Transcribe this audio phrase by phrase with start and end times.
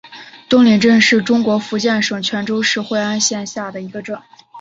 [0.49, 4.19] 东岭镇是中国福建省泉州市惠安县下辖的一个镇。